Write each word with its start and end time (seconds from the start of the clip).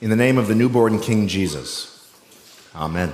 In 0.00 0.10
the 0.10 0.16
name 0.16 0.38
of 0.38 0.46
the 0.46 0.54
newborn 0.54 1.00
King 1.00 1.26
Jesus. 1.26 2.08
Amen. 2.74 3.12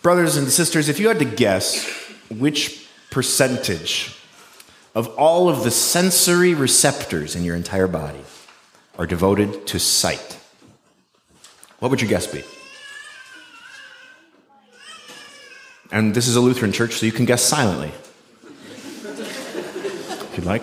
Brothers 0.00 0.36
and 0.36 0.48
sisters, 0.48 0.88
if 0.88 1.00
you 1.00 1.08
had 1.08 1.18
to 1.18 1.24
guess 1.24 1.84
which 2.30 2.86
percentage 3.10 4.16
of 4.94 5.08
all 5.16 5.48
of 5.48 5.64
the 5.64 5.72
sensory 5.72 6.54
receptors 6.54 7.34
in 7.34 7.42
your 7.42 7.56
entire 7.56 7.88
body 7.88 8.22
are 8.96 9.06
devoted 9.06 9.66
to 9.66 9.80
sight, 9.80 10.38
what 11.80 11.90
would 11.90 12.00
your 12.00 12.08
guess 12.08 12.28
be? 12.28 12.44
And 15.90 16.14
this 16.14 16.28
is 16.28 16.36
a 16.36 16.40
Lutheran 16.40 16.70
church, 16.70 16.94
so 16.94 17.06
you 17.06 17.12
can 17.12 17.24
guess 17.24 17.42
silently. 17.42 17.90
if 19.02 20.32
you'd 20.36 20.46
like. 20.46 20.62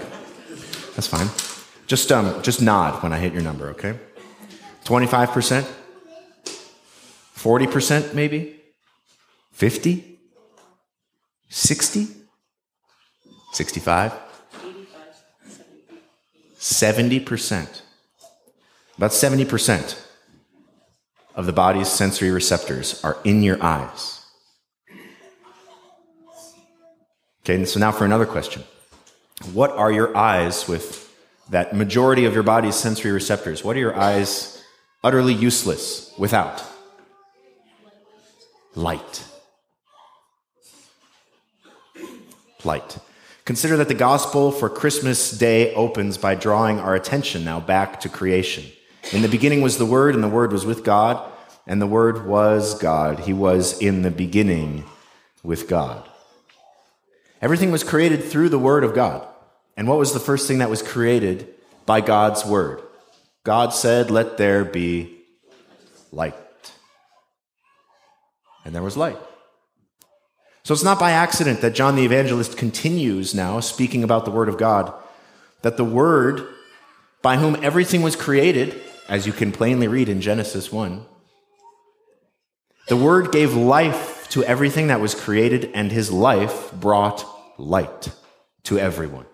That's 0.95 1.07
fine. 1.07 1.27
Just, 1.87 2.11
um, 2.11 2.41
just 2.41 2.61
nod 2.61 3.01
when 3.03 3.13
I 3.13 3.19
hit 3.19 3.33
your 3.33 3.43
number, 3.43 3.69
okay? 3.69 3.97
25%? 4.85 5.65
40% 7.35 8.13
maybe? 8.13 8.59
50? 9.51 10.19
60? 11.49 12.07
65? 13.51 14.13
70%. 16.57 17.81
About 18.97 19.11
70% 19.11 20.05
of 21.35 21.45
the 21.45 21.53
body's 21.53 21.89
sensory 21.89 22.31
receptors 22.31 23.03
are 23.03 23.17
in 23.23 23.43
your 23.43 23.61
eyes. 23.61 24.25
Okay, 27.43 27.55
and 27.55 27.67
so 27.67 27.79
now 27.79 27.91
for 27.91 28.05
another 28.05 28.25
question. 28.25 28.63
What 29.53 29.71
are 29.71 29.91
your 29.91 30.15
eyes 30.17 30.67
with 30.67 31.04
that 31.49 31.75
majority 31.75 32.25
of 32.25 32.33
your 32.33 32.43
body's 32.43 32.75
sensory 32.75 33.11
receptors? 33.11 33.63
What 33.63 33.75
are 33.75 33.79
your 33.79 33.95
eyes 33.95 34.63
utterly 35.03 35.33
useless 35.33 36.13
without? 36.17 36.63
Light. 38.73 39.23
Light. 42.63 42.97
Consider 43.45 43.77
that 43.77 43.87
the 43.87 43.93
gospel 43.93 44.51
for 44.51 44.69
Christmas 44.69 45.29
Day 45.29 45.73
opens 45.75 46.17
by 46.17 46.33
drawing 46.33 46.79
our 46.79 46.95
attention 46.95 47.45
now 47.45 47.59
back 47.59 47.99
to 47.99 48.09
creation. 48.09 48.65
In 49.11 49.21
the 49.21 49.27
beginning 49.27 49.61
was 49.61 49.77
the 49.77 49.85
Word, 49.85 50.15
and 50.15 50.23
the 50.23 50.27
Word 50.27 50.51
was 50.51 50.65
with 50.65 50.83
God, 50.83 51.31
and 51.67 51.79
the 51.79 51.85
Word 51.87 52.25
was 52.25 52.73
God. 52.79 53.19
He 53.19 53.33
was 53.33 53.79
in 53.79 54.01
the 54.01 54.09
beginning 54.09 54.83
with 55.43 55.67
God. 55.67 56.09
Everything 57.39 57.71
was 57.71 57.83
created 57.83 58.23
through 58.23 58.49
the 58.49 58.57
Word 58.57 58.83
of 58.83 58.95
God. 58.95 59.27
And 59.77 59.87
what 59.87 59.97
was 59.97 60.13
the 60.13 60.19
first 60.19 60.47
thing 60.47 60.59
that 60.59 60.69
was 60.69 60.81
created 60.81 61.53
by 61.85 62.01
God's 62.01 62.45
Word? 62.45 62.81
God 63.43 63.73
said, 63.73 64.09
Let 64.09 64.37
there 64.37 64.65
be 64.65 65.17
light. 66.11 66.35
And 68.63 68.73
there 68.73 68.81
was 68.81 68.97
light. 68.97 69.17
So 70.63 70.73
it's 70.73 70.83
not 70.83 70.99
by 70.99 71.11
accident 71.11 71.61
that 71.61 71.75
John 71.75 71.95
the 71.95 72.05
Evangelist 72.05 72.57
continues 72.57 73.35
now 73.35 73.59
speaking 73.59 74.03
about 74.03 74.25
the 74.25 74.31
Word 74.31 74.49
of 74.49 74.57
God, 74.57 74.91
that 75.61 75.77
the 75.77 75.85
Word, 75.85 76.47
by 77.21 77.37
whom 77.37 77.55
everything 77.63 78.01
was 78.01 78.15
created, 78.15 78.81
as 79.07 79.27
you 79.27 79.33
can 79.33 79.51
plainly 79.51 79.87
read 79.87 80.09
in 80.09 80.21
Genesis 80.21 80.71
1, 80.71 81.05
the 82.87 82.97
Word 82.97 83.31
gave 83.31 83.53
life 83.53 84.27
to 84.29 84.43
everything 84.43 84.87
that 84.87 84.99
was 84.99 85.13
created, 85.13 85.69
and 85.75 85.91
his 85.91 86.11
life 86.11 86.71
brought 86.73 87.25
light 87.59 88.09
to 88.63 88.79
everyone. 88.79 89.25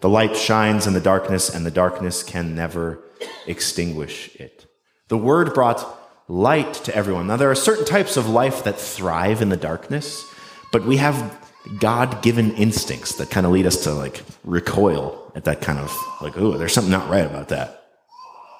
The 0.00 0.08
light 0.08 0.36
shines 0.36 0.86
in 0.86 0.92
the 0.92 1.00
darkness, 1.00 1.54
and 1.54 1.64
the 1.64 1.70
darkness 1.70 2.22
can 2.22 2.54
never 2.54 3.02
extinguish 3.46 4.34
it. 4.36 4.66
The 5.08 5.16
Word 5.16 5.54
brought 5.54 5.84
light 6.28 6.74
to 6.74 6.94
everyone. 6.94 7.26
Now, 7.28 7.36
there 7.36 7.50
are 7.50 7.54
certain 7.54 7.84
types 7.84 8.16
of 8.16 8.28
life 8.28 8.64
that 8.64 8.78
thrive 8.78 9.40
in 9.42 9.48
the 9.48 9.56
darkness, 9.56 10.24
but 10.72 10.84
we 10.84 10.96
have 10.96 11.38
God 11.78 12.22
given 12.22 12.54
instincts 12.56 13.14
that 13.16 13.30
kind 13.30 13.46
of 13.46 13.52
lead 13.52 13.66
us 13.66 13.84
to 13.84 13.92
like 13.92 14.22
recoil 14.44 15.32
at 15.34 15.44
that 15.44 15.60
kind 15.60 15.78
of 15.78 15.96
like, 16.20 16.36
oh, 16.36 16.56
there's 16.56 16.72
something 16.72 16.90
not 16.90 17.08
right 17.08 17.26
about 17.26 17.48
that. 17.48 17.84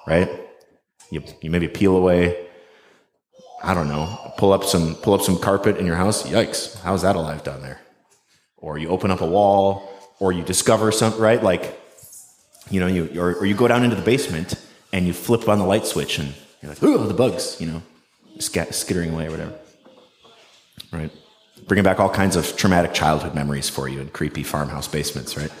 Right? 0.05 0.29
You, 1.11 1.23
you 1.41 1.49
maybe 1.49 1.67
peel 1.67 1.95
away, 1.95 2.47
I 3.63 3.73
don't 3.73 3.87
know, 3.87 4.33
pull 4.37 4.53
up 4.53 4.63
some 4.63 4.95
pull 4.95 5.13
up 5.13 5.21
some 5.21 5.39
carpet 5.39 5.77
in 5.77 5.85
your 5.85 5.95
house. 5.95 6.23
Yikes, 6.23 6.79
how's 6.81 7.01
that 7.01 7.15
alive 7.15 7.43
down 7.43 7.61
there? 7.61 7.81
Or 8.57 8.77
you 8.77 8.89
open 8.89 9.11
up 9.11 9.21
a 9.21 9.25
wall, 9.25 9.89
or 10.19 10.31
you 10.31 10.43
discover 10.43 10.91
something, 10.91 11.21
right? 11.21 11.41
Like, 11.41 11.79
you 12.69 12.79
know, 12.79 12.87
you 12.87 13.21
or, 13.21 13.35
or 13.35 13.45
you 13.45 13.55
go 13.55 13.67
down 13.67 13.83
into 13.83 13.95
the 13.95 14.01
basement 14.01 14.55
and 14.91 15.05
you 15.05 15.13
flip 15.13 15.47
on 15.47 15.59
the 15.59 15.65
light 15.65 15.85
switch 15.85 16.19
and 16.19 16.33
you're 16.61 16.71
like, 16.71 16.83
oh, 16.83 16.97
the 17.05 17.13
bugs, 17.13 17.59
you 17.59 17.67
know, 17.67 17.81
skittering 18.39 19.13
away 19.13 19.27
or 19.27 19.31
whatever. 19.31 19.53
Right? 20.91 21.11
Bringing 21.67 21.83
back 21.83 21.99
all 21.99 22.09
kinds 22.09 22.35
of 22.35 22.55
traumatic 22.55 22.93
childhood 22.93 23.35
memories 23.35 23.69
for 23.69 23.87
you 23.87 23.99
in 23.99 24.09
creepy 24.09 24.43
farmhouse 24.43 24.87
basements, 24.87 25.35
right? 25.37 25.51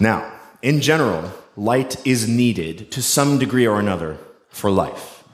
Now, 0.00 0.32
in 0.62 0.80
general, 0.80 1.32
light 1.56 2.04
is 2.06 2.28
needed 2.28 2.90
to 2.92 3.02
some 3.02 3.38
degree 3.38 3.66
or 3.66 3.78
another 3.78 4.18
for 4.48 4.70
life. 4.70 5.24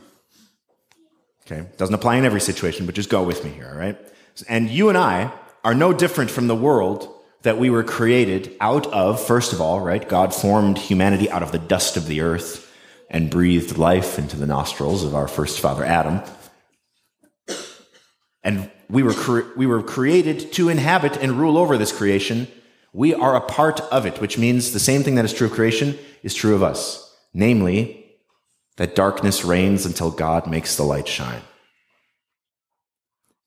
Okay? 1.46 1.66
Doesn't 1.78 1.94
apply 1.94 2.16
in 2.16 2.24
every 2.26 2.40
situation, 2.40 2.84
but 2.84 2.94
just 2.94 3.08
go 3.08 3.22
with 3.22 3.44
me 3.44 3.50
here, 3.50 3.68
all 3.72 3.78
right? 3.78 3.96
And 4.48 4.68
you 4.68 4.90
and 4.90 4.98
I 4.98 5.32
are 5.64 5.74
no 5.74 5.92
different 5.92 6.30
from 6.30 6.46
the 6.46 6.54
world 6.54 7.14
that 7.48 7.56
we 7.56 7.70
were 7.70 7.82
created 7.82 8.54
out 8.60 8.86
of, 8.88 9.18
first 9.26 9.54
of 9.54 9.60
all, 9.62 9.80
right? 9.80 10.06
God 10.06 10.34
formed 10.34 10.76
humanity 10.76 11.30
out 11.30 11.42
of 11.42 11.50
the 11.50 11.58
dust 11.58 11.96
of 11.96 12.06
the 12.06 12.20
earth 12.20 12.70
and 13.08 13.30
breathed 13.30 13.78
life 13.78 14.18
into 14.18 14.36
the 14.36 14.46
nostrils 14.46 15.02
of 15.02 15.14
our 15.14 15.26
first 15.26 15.58
father 15.58 15.82
Adam. 15.82 16.20
And 18.44 18.70
we 18.90 19.02
were, 19.02 19.14
cre- 19.14 19.48
we 19.56 19.64
were 19.64 19.82
created 19.82 20.52
to 20.52 20.68
inhabit 20.68 21.16
and 21.16 21.40
rule 21.40 21.56
over 21.56 21.78
this 21.78 21.90
creation. 21.90 22.48
We 22.92 23.14
are 23.14 23.34
a 23.34 23.40
part 23.40 23.80
of 23.80 24.04
it, 24.04 24.20
which 24.20 24.36
means 24.36 24.72
the 24.72 24.78
same 24.78 25.02
thing 25.02 25.14
that 25.14 25.24
is 25.24 25.32
true 25.32 25.46
of 25.46 25.54
creation 25.54 25.98
is 26.22 26.34
true 26.34 26.54
of 26.54 26.62
us. 26.62 27.16
Namely, 27.32 28.04
that 28.76 28.94
darkness 28.94 29.42
reigns 29.42 29.86
until 29.86 30.10
God 30.10 30.46
makes 30.46 30.76
the 30.76 30.82
light 30.82 31.08
shine. 31.08 31.40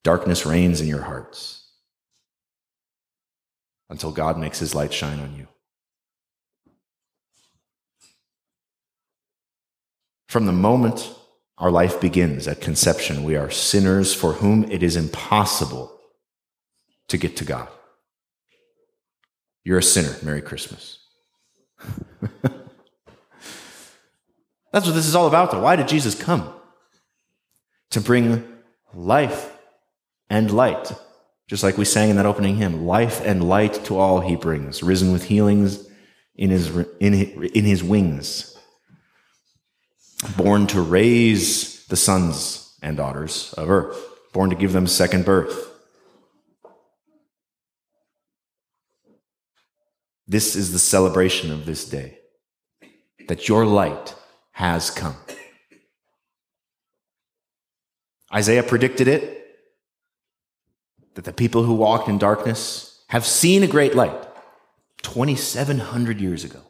Darkness 0.03 0.44
reigns 0.44 0.81
in 0.81 0.88
your 0.88 1.03
hearts 1.03 1.60
until 3.91 4.12
God 4.12 4.40
makes 4.40 4.57
his 4.57 4.74
light 4.74 4.94
shine 4.94 5.19
on 5.19 5.35
you. 5.35 5.47
From 10.29 10.46
the 10.46 10.53
moment 10.53 11.13
our 11.57 11.69
life 11.69 12.00
begins 12.00 12.47
at 12.47 12.62
conception, 12.62 13.25
we 13.25 13.35
are 13.35 13.51
sinners 13.51 14.13
for 14.13 14.31
whom 14.34 14.63
it 14.72 14.81
is 14.81 14.96
impossible 14.96 16.00
to 17.09 17.18
get 17.18 17.35
to 17.38 17.46
God. 17.46 17.68
You're 19.66 19.80
a 19.80 19.84
sinner. 19.84 20.16
Merry 20.24 20.41
Christmas. 20.41 21.00
That's 24.72 24.85
what 24.85 24.96
this 24.96 25.06
is 25.06 25.16
all 25.16 25.28
about, 25.28 25.51
though. 25.51 25.62
Why 25.62 25.75
did 25.75 25.90
Jesus 25.90 26.16
come? 26.16 26.51
To 27.90 28.00
bring 28.00 28.47
life 28.94 29.51
and 30.30 30.50
light. 30.50 30.94
Just 31.51 31.63
like 31.63 31.78
we 31.78 31.84
sang 31.84 32.09
in 32.09 32.16
that 32.16 32.25
opening 32.25 32.56
hymn 32.56 32.85
life 32.85 33.19
and 33.25 33.44
light 33.44 33.73
to 33.84 33.97
all 33.97 34.22
he 34.22 34.38
brings, 34.38 34.81
risen 34.81 35.12
with 35.12 35.25
healings 35.25 35.85
in 36.34 36.50
his, 36.50 36.73
in 37.01 37.12
his, 37.12 37.51
in 37.51 37.66
his 37.66 37.84
wings 37.84 38.57
born 40.38 40.66
to 40.67 40.81
raise 40.81 41.85
the 41.88 41.97
sons 41.97 42.78
and 42.81 42.95
daughters 42.95 43.53
of 43.57 43.69
earth, 43.69 44.01
born 44.31 44.50
to 44.50 44.56
give 44.56 44.72
them 44.72 44.88
second 44.88 45.25
birth. 45.25 45.69
This 50.25 50.56
is 50.56 50.72
the 50.72 50.79
celebration 50.79 51.51
of 51.51 51.66
this 51.66 51.83
day 51.83 52.18
that 53.27 53.50
your 53.50 53.65
light 53.65 54.15
has 54.53 54.89
come. 54.89 55.18
Isaiah 58.33 58.63
predicted 58.63 59.09
it 59.09 59.40
that 61.16 61.25
the 61.25 61.34
people 61.34 61.63
who 61.63 61.74
walked 61.74 62.08
in 62.08 62.18
darkness 62.18 63.04
have 63.08 63.25
seen 63.25 63.63
a 63.63 63.68
great 63.68 63.96
light 63.96 64.28
2,700 65.04 66.22
years 66.22 66.44
ago. 66.44 66.62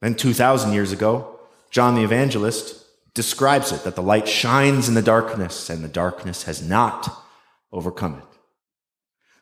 Then 0.00 0.14
2,000 0.14 0.72
years 0.72 0.92
ago, 0.92 1.38
John 1.70 1.94
the 1.94 2.04
Evangelist 2.04 2.84
describes 3.14 3.72
it 3.72 3.84
that 3.84 3.94
the 3.94 4.02
light 4.02 4.28
shines 4.28 4.88
in 4.88 4.94
the 4.94 5.02
darkness 5.02 5.70
and 5.70 5.82
the 5.82 5.88
darkness 5.88 6.44
has 6.44 6.62
not 6.62 7.24
overcome 7.72 8.18
it. 8.18 8.38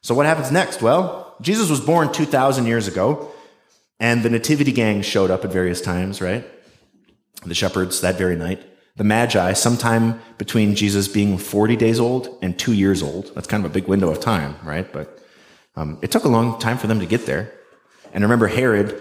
So, 0.03 0.15
what 0.15 0.27
happens 0.27 0.51
next? 0.51 0.81
Well, 0.81 1.35
Jesus 1.41 1.69
was 1.69 1.81
born 1.81 2.13
2,000 2.13 2.67
years 2.67 2.89
ago, 2.89 3.33
and 3.99 4.23
the 4.23 4.31
Nativity 4.31 4.73
gang 4.73 5.03
showed 5.03 5.31
up 5.31 5.45
at 5.45 5.53
various 5.53 5.81
times, 5.81 6.21
right? 6.21 6.47
The 7.45 7.55
shepherds 7.55 8.01
that 8.01 8.17
very 8.17 8.37
night. 8.37 8.63
The 9.01 9.05
Magi, 9.05 9.55
sometime 9.55 10.21
between 10.37 10.75
Jesus 10.75 11.09
being 11.09 11.39
40 11.39 11.75
days 11.75 11.99
old 11.99 12.37
and 12.43 12.59
two 12.59 12.75
years 12.75 13.03
old. 13.03 13.35
That's 13.35 13.47
kind 13.47 13.65
of 13.65 13.71
a 13.71 13.73
big 13.73 13.89
window 13.89 14.11
of 14.11 14.21
time, 14.21 14.57
right? 14.63 14.93
But 14.93 15.19
um, 15.75 15.99
it 16.03 16.11
took 16.11 16.25
a 16.25 16.29
long 16.29 16.59
time 16.59 16.77
for 16.77 16.87
them 16.87 17.01
to 17.01 17.07
get 17.07 17.25
there. 17.25 17.51
And 18.13 18.23
remember, 18.23 18.47
Herod 18.47 19.01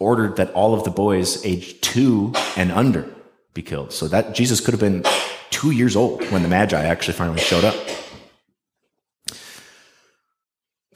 ordered 0.00 0.34
that 0.38 0.50
all 0.54 0.74
of 0.74 0.82
the 0.82 0.90
boys 0.90 1.46
aged 1.46 1.84
two 1.84 2.32
and 2.56 2.72
under 2.72 3.08
be 3.54 3.62
killed. 3.62 3.92
So 3.92 4.08
that 4.08 4.34
Jesus 4.34 4.60
could 4.60 4.74
have 4.74 4.80
been 4.80 5.04
two 5.50 5.70
years 5.70 5.94
old 5.94 6.28
when 6.32 6.42
the 6.42 6.48
Magi 6.48 6.82
actually 6.82 7.14
finally 7.14 7.38
showed 7.38 7.62
up. 7.62 7.76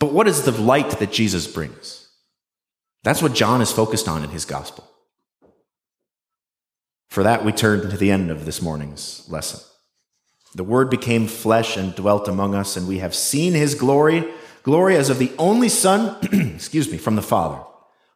But 0.01 0.13
what 0.13 0.27
is 0.27 0.43
the 0.43 0.51
light 0.51 0.91
that 0.99 1.13
Jesus 1.13 1.47
brings? 1.47 2.09
That's 3.05 3.23
what 3.23 3.35
John 3.35 3.61
is 3.61 3.71
focused 3.71 4.09
on 4.09 4.25
in 4.25 4.31
his 4.31 4.45
gospel. 4.45 4.91
For 7.17 7.23
that, 7.23 7.47
we 7.47 7.53
turn 7.53 7.81
to 7.81 7.97
the 7.97 8.11
end 8.11 8.31
of 8.31 8.45
this 8.45 8.61
morning's 8.61 9.27
lesson. 9.31 9.61
The 10.55 10.63
Word 10.63 10.91
became 10.91 11.27
flesh 11.27 11.79
and 11.79 11.95
dwelt 11.95 12.29
among 12.29 12.55
us, 12.55 12.77
and 12.77 12.87
we 12.87 12.99
have 12.99 13.15
seen 13.15 13.55
his 13.55 13.75
glory, 13.75 14.23
glory 14.65 14.97
as 14.97 15.09
of 15.09 15.17
the 15.17 15.33
only 15.39 15.71
Son, 15.71 16.19
excuse 16.55 16.93
me, 16.93 16.99
from 16.99 17.17
the 17.17 17.23
Father, 17.23 17.65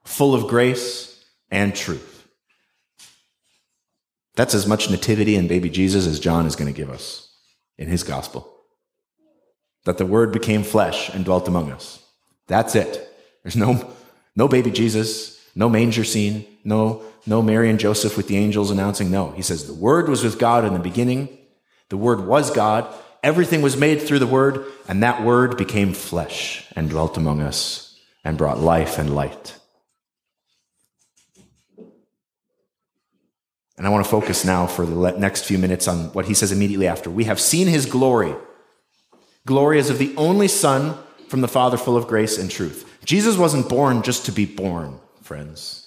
full 0.05 0.35
of 0.35 0.49
grace 0.49 1.25
and 1.51 1.75
truth. 1.75 2.29
That's 4.35 4.55
as 4.55 4.67
much 4.67 4.91
nativity 4.91 5.35
and 5.35 5.49
baby 5.49 5.71
Jesus 5.71 6.07
as 6.07 6.21
John 6.21 6.45
is 6.45 6.55
going 6.55 6.71
to 6.71 6.77
give 6.77 6.91
us 6.91 7.35
in 7.79 7.89
his 7.89 8.03
gospel. 8.03 8.55
That 9.87 9.97
the 9.97 10.05
Word 10.05 10.31
became 10.31 10.63
flesh 10.63 11.09
and 11.09 11.25
dwelt 11.25 11.49
among 11.49 11.73
us. 11.73 12.05
That's 12.49 12.75
it. 12.75 13.11
There's 13.45 13.57
no, 13.57 13.95
no 14.37 14.47
baby 14.47 14.71
Jesus, 14.71 15.40
no 15.61 15.69
manger 15.69 16.05
scene, 16.05 16.47
no, 16.65 17.03
no 17.27 17.43
Mary 17.43 17.69
and 17.69 17.79
Joseph 17.79 18.17
with 18.17 18.29
the 18.29 18.39
angels 18.39 18.71
announcing. 18.71 19.11
No, 19.11 19.33
he 19.33 19.43
says 19.43 19.67
the 19.67 19.75
Word 19.75 20.09
was 20.09 20.25
with 20.25 20.39
God 20.39 20.65
in 20.65 20.73
the 20.73 20.81
beginning. 20.81 21.29
The 21.91 21.99
Word 21.99 22.27
was 22.27 22.51
God. 22.51 22.93
Everything 23.23 23.61
was 23.61 23.77
made 23.77 24.01
through 24.01 24.21
the 24.21 24.27
Word, 24.27 24.65
and 24.89 25.03
that 25.03 25.23
Word 25.23 25.59
became 25.59 25.93
flesh 25.93 26.67
and 26.75 26.89
dwelt 26.89 27.19
among 27.19 27.43
us 27.43 27.95
and 28.25 28.39
brought 28.39 28.59
life 28.59 28.97
and 28.99 29.15
light. 29.15 29.55
And 33.77 33.87
I 33.87 33.91
want 33.91 34.03
to 34.03 34.11
focus 34.11 34.43
now 34.43 34.67
for 34.67 34.87
the 34.87 35.13
next 35.19 35.45
few 35.45 35.59
minutes 35.59 35.87
on 35.87 36.13
what 36.15 36.25
he 36.25 36.33
says 36.33 36.53
immediately 36.53 36.87
after. 36.87 37.11
We 37.11 37.25
have 37.25 37.39
seen 37.39 37.67
his 37.67 37.85
glory. 37.85 38.35
Glory 39.45 39.79
is 39.79 39.91
of 39.91 39.99
the 39.99 40.15
only 40.17 40.49
Son 40.49 40.97
from 41.29 41.43
the 41.43 41.49
Father, 41.49 41.77
full 41.77 41.99
of 41.99 42.07
grace 42.07 42.39
and 42.39 42.51
truth. 42.51 42.91
Jesus 43.05 43.37
wasn't 43.37 43.69
born 43.69 44.01
just 44.01 44.25
to 44.25 44.33
be 44.33 44.47
born, 44.47 45.01
friends. 45.31 45.87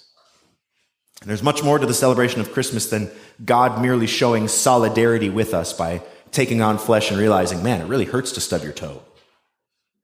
And 1.20 1.28
there's 1.28 1.42
much 1.42 1.62
more 1.62 1.78
to 1.78 1.84
the 1.84 1.92
celebration 1.92 2.40
of 2.40 2.54
Christmas 2.54 2.88
than 2.88 3.10
God 3.44 3.78
merely 3.78 4.06
showing 4.06 4.48
solidarity 4.48 5.28
with 5.28 5.52
us 5.52 5.74
by 5.74 6.00
taking 6.30 6.62
on 6.62 6.78
flesh 6.78 7.10
and 7.10 7.20
realizing, 7.20 7.62
man, 7.62 7.82
it 7.82 7.84
really 7.84 8.06
hurts 8.06 8.32
to 8.32 8.40
stub 8.40 8.62
your 8.62 8.72
toe 8.72 9.02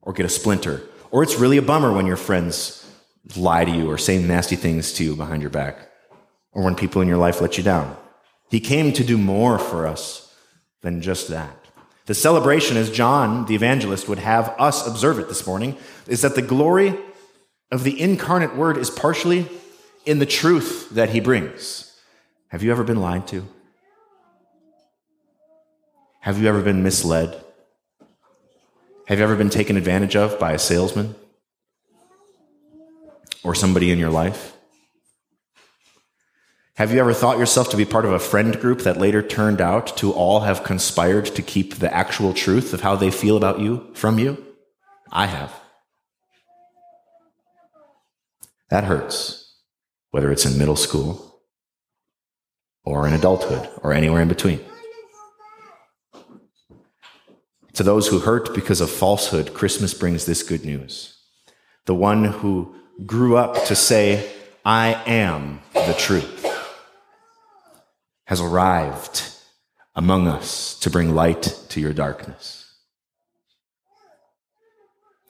or 0.03 0.13
get 0.13 0.27
a 0.27 0.29
splinter. 0.29 0.83
Or 1.11 1.23
it's 1.23 1.37
really 1.37 1.57
a 1.57 1.63
bummer 1.63 1.91
when 1.91 2.05
your 2.05 2.19
friends 2.19 2.87
lie 3.35 3.65
to 3.65 3.71
you 3.71 3.91
or 3.91 3.97
say 3.97 4.23
nasty 4.23 4.57
things 4.57 4.93
to 4.93 5.05
you 5.05 5.17
behind 5.17 5.41
your 5.41 5.51
back 5.51 5.89
or 6.53 6.63
when 6.63 6.75
people 6.75 7.01
in 7.01 7.09
your 7.09 7.17
life 7.17 7.41
let 7.41 7.57
you 7.57 7.65
down. 7.65 7.97
He 8.51 8.61
came 8.61 8.93
to 8.93 9.03
do 9.03 9.17
more 9.17 9.59
for 9.59 9.87
us 9.87 10.37
than 10.83 11.01
just 11.01 11.29
that. 11.29 11.57
The 12.05 12.15
celebration, 12.15 12.77
as 12.77 12.91
John 12.91 13.47
the 13.47 13.55
evangelist 13.55 14.07
would 14.07 14.19
have 14.19 14.55
us 14.59 14.87
observe 14.87 15.19
it 15.19 15.29
this 15.29 15.47
morning, 15.47 15.79
is 16.07 16.21
that 16.21 16.35
the 16.35 16.43
glory 16.43 16.95
of 17.71 17.85
the 17.85 18.01
incarnate 18.01 18.57
word 18.57 18.77
is 18.77 18.91
partially 18.91 19.49
in 20.05 20.19
the 20.19 20.27
truth 20.27 20.91
that 20.91 21.11
he 21.11 21.21
brings. 21.21 21.99
Have 22.49 22.63
you 22.63 22.71
ever 22.73 22.85
been 22.85 23.01
lied 23.01 23.27
to? 23.29 23.47
Have 26.21 26.41
you 26.41 26.49
ever 26.49 26.63
been 26.63 26.83
misled? 26.83 27.45
Have 29.07 29.19
you 29.19 29.25
ever 29.25 29.37
been 29.37 29.51
taken 29.51 29.77
advantage 29.77 30.17
of 30.17 30.39
by 30.39 30.53
a 30.53 30.59
salesman 30.59 31.15
or 33.43 33.55
somebody 33.55 33.91
in 33.91 33.99
your 33.99 34.11
life? 34.11 34.57
Have 36.75 36.93
you 36.93 37.01
ever 37.01 37.13
thought 37.13 37.39
yourself 37.39 37.69
to 37.71 37.77
be 37.77 37.85
part 37.85 38.05
of 38.05 38.13
a 38.13 38.19
friend 38.19 38.59
group 38.59 38.81
that 38.81 38.97
later 38.97 39.23
turned 39.23 39.61
out 39.61 39.97
to 39.99 40.13
all 40.13 40.41
have 40.41 40.65
conspired 40.65 41.27
to 41.27 41.43
keep 41.43 41.75
the 41.75 41.93
actual 41.93 42.33
truth 42.33 42.73
of 42.73 42.81
how 42.81 42.97
they 42.97 43.11
feel 43.11 43.37
about 43.37 43.61
you 43.61 43.91
from 43.95 44.19
you? 44.19 44.43
I 45.13 45.27
have. 45.27 45.53
That 48.71 48.85
hurts, 48.85 49.57
whether 50.11 50.31
it's 50.31 50.47
in 50.47 50.59
middle 50.59 50.77
school 50.77 51.43
or 52.85 53.07
in 53.07 53.13
adulthood 53.13 53.69
or 53.83 53.93
anywhere 53.93 54.23
in 54.23 54.29
between. 54.29 54.61
To 57.75 57.83
those 57.83 58.09
who 58.09 58.21
hurt 58.21 58.55
because 58.55 58.81
of 58.81 58.91
falsehood, 58.91 59.55
Christmas 59.55 59.95
brings 59.95 60.27
this 60.27 60.43
good 60.43 60.65
news. 60.65 61.17
The 61.87 61.95
one 61.95 62.25
who 62.25 62.75
grew 63.07 63.37
up 63.37 63.65
to 63.67 63.75
say, 63.75 64.31
I 64.65 65.03
am 65.07 65.61
the 65.73 65.95
truth 65.99 66.47
has 68.27 68.41
arrived 68.41 69.25
among 69.97 70.29
us 70.29 70.79
to 70.79 70.91
bring 70.91 71.15
light 71.15 71.59
to 71.71 71.81
your 71.81 71.93
darkness. 71.93 72.60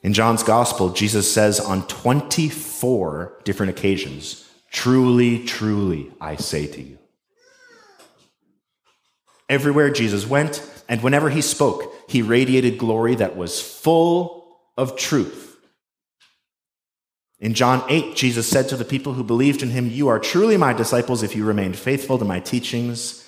In 0.02 0.14
John's 0.14 0.42
gospel, 0.42 0.90
Jesus 0.90 1.32
says 1.32 1.60
on 1.60 1.86
24 1.86 3.40
different 3.44 3.70
occasions, 3.70 4.48
Truly, 4.70 5.44
truly, 5.44 6.10
I 6.20 6.36
say 6.36 6.66
to 6.66 6.80
you. 6.80 6.98
Everywhere 9.48 9.90
Jesus 9.90 10.26
went, 10.26 10.66
and 10.88 11.02
whenever 11.02 11.28
he 11.28 11.42
spoke, 11.42 11.94
he 12.08 12.22
radiated 12.22 12.78
glory 12.78 13.16
that 13.16 13.36
was 13.36 13.60
full 13.60 14.58
of 14.76 14.96
truth 14.96 15.50
in 17.40 17.54
John 17.54 17.82
8, 17.88 18.14
Jesus 18.14 18.46
said 18.46 18.68
to 18.68 18.76
the 18.76 18.84
people 18.84 19.14
who 19.14 19.24
believed 19.24 19.62
in 19.62 19.70
him, 19.70 19.88
You 19.88 20.08
are 20.08 20.18
truly 20.18 20.58
my 20.58 20.74
disciples 20.74 21.22
if 21.22 21.34
you 21.34 21.44
remain 21.46 21.72
faithful 21.72 22.18
to 22.18 22.24
my 22.24 22.38
teachings, 22.38 23.26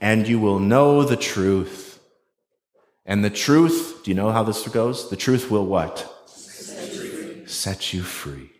and 0.00 0.26
you 0.26 0.40
will 0.40 0.58
know 0.58 1.04
the 1.04 1.16
truth. 1.16 2.00
And 3.06 3.24
the 3.24 3.30
truth, 3.30 4.00
do 4.02 4.10
you 4.10 4.16
know 4.16 4.32
how 4.32 4.42
this 4.42 4.66
goes? 4.66 5.10
The 5.10 5.16
truth 5.16 5.48
will 5.48 5.64
what? 5.64 6.11
Set 7.52 7.92
you 7.92 8.02
free. 8.02 8.50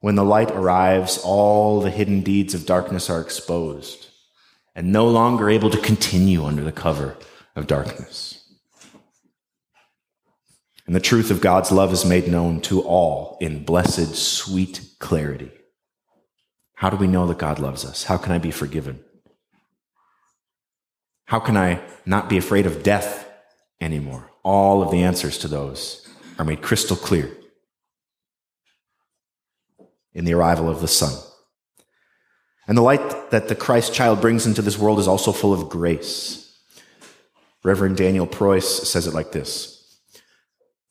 When 0.00 0.14
the 0.14 0.24
light 0.24 0.52
arrives, 0.52 1.18
all 1.18 1.80
the 1.80 1.90
hidden 1.90 2.20
deeds 2.20 2.54
of 2.54 2.64
darkness 2.64 3.10
are 3.10 3.20
exposed 3.20 4.06
and 4.76 4.92
no 4.92 5.08
longer 5.08 5.50
able 5.50 5.68
to 5.70 5.80
continue 5.80 6.44
under 6.44 6.62
the 6.62 6.70
cover 6.70 7.16
of 7.56 7.66
darkness. 7.66 8.54
And 10.86 10.94
the 10.94 11.00
truth 11.00 11.32
of 11.32 11.40
God's 11.40 11.72
love 11.72 11.92
is 11.92 12.04
made 12.04 12.28
known 12.28 12.60
to 12.62 12.82
all 12.82 13.36
in 13.40 13.64
blessed, 13.64 14.14
sweet 14.14 14.80
clarity. 15.00 15.50
How 16.74 16.88
do 16.88 16.96
we 16.96 17.08
know 17.08 17.26
that 17.26 17.38
God 17.38 17.58
loves 17.58 17.84
us? 17.84 18.04
How 18.04 18.16
can 18.16 18.30
I 18.30 18.38
be 18.38 18.52
forgiven? 18.52 19.02
How 21.24 21.40
can 21.40 21.56
I 21.56 21.82
not 22.06 22.28
be 22.28 22.36
afraid 22.36 22.66
of 22.66 22.84
death 22.84 23.23
anymore? 23.84 24.30
All 24.42 24.82
of 24.82 24.90
the 24.90 25.02
answers 25.02 25.38
to 25.38 25.48
those 25.48 26.08
are 26.38 26.44
made 26.44 26.62
crystal 26.62 26.96
clear 26.96 27.30
in 30.12 30.24
the 30.24 30.34
arrival 30.34 30.68
of 30.68 30.80
the 30.80 30.88
Son. 30.88 31.12
And 32.66 32.78
the 32.78 32.82
light 32.82 33.30
that 33.30 33.48
the 33.48 33.54
Christ 33.54 33.92
child 33.92 34.20
brings 34.20 34.46
into 34.46 34.62
this 34.62 34.78
world 34.78 34.98
is 34.98 35.08
also 35.08 35.32
full 35.32 35.52
of 35.52 35.68
grace. 35.68 36.58
Reverend 37.62 37.96
Daniel 37.96 38.26
Preus 38.26 38.88
says 38.88 39.06
it 39.06 39.14
like 39.14 39.32
this 39.32 39.74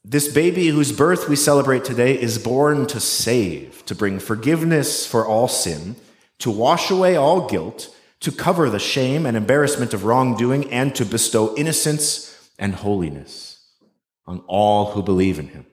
this 0.06 0.28
baby 0.28 0.68
whose 0.68 0.92
birth 0.92 1.30
we 1.30 1.38
celebrate 1.38 1.86
today 1.86 2.20
is 2.20 2.38
born 2.38 2.86
to 2.88 3.00
save, 3.00 3.86
to 3.86 3.96
bring 3.96 4.20
forgiveness 4.20 5.08
for 5.08 5.26
all 5.26 5.48
sin, 5.48 5.96
to 6.40 6.52
wash 6.52 6.92
away 6.92 7.16
all 7.16 7.48
guilt, 7.48 7.96
to 8.20 8.30
cover 8.30 8.70
the 8.70 8.80
shame 8.80 9.26
and 9.26 9.38
embarrassment 9.38 9.94
of 9.94 10.04
wrongdoing, 10.04 10.70
and 10.74 10.94
to 10.96 11.06
bestow 11.06 11.56
innocence 11.56 12.33
and 12.64 12.76
holiness 12.76 13.60
on 14.26 14.42
all 14.48 14.92
who 14.92 15.04
believe 15.04 15.38
in 15.38 15.50
him. 15.50 15.66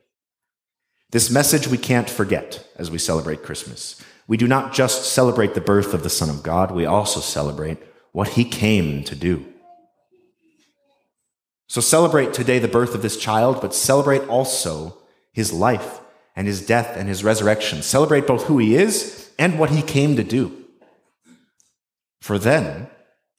This 1.12 1.30
message 1.30 1.68
we 1.68 1.78
can't 1.78 2.10
forget 2.10 2.66
as 2.74 2.90
we 2.90 2.98
celebrate 2.98 3.44
Christmas. 3.44 4.02
We 4.26 4.36
do 4.36 4.48
not 4.48 4.72
just 4.72 5.12
celebrate 5.12 5.54
the 5.54 5.60
birth 5.60 5.94
of 5.94 6.02
the 6.02 6.10
Son 6.10 6.28
of 6.28 6.42
God, 6.42 6.72
we 6.72 6.84
also 6.84 7.20
celebrate 7.20 7.78
what 8.10 8.30
he 8.30 8.44
came 8.44 9.04
to 9.04 9.14
do. 9.14 9.46
So 11.68 11.80
celebrate 11.80 12.34
today 12.34 12.58
the 12.58 12.66
birth 12.66 12.96
of 12.96 13.02
this 13.02 13.16
child, 13.16 13.60
but 13.60 13.72
celebrate 13.72 14.26
also 14.26 14.98
his 15.32 15.52
life 15.52 16.00
and 16.34 16.48
his 16.48 16.66
death 16.66 16.96
and 16.96 17.08
his 17.08 17.22
resurrection. 17.22 17.82
Celebrate 17.82 18.26
both 18.26 18.46
who 18.46 18.58
he 18.58 18.74
is 18.74 19.30
and 19.38 19.60
what 19.60 19.70
he 19.70 19.82
came 19.82 20.16
to 20.16 20.24
do. 20.24 20.64
For 22.20 22.36
then 22.36 22.88